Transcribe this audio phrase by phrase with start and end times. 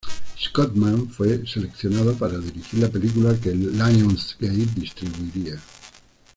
[0.35, 5.59] Scott Mann fue seleccionado para dirigir la película, que Lionsgate distribuiría.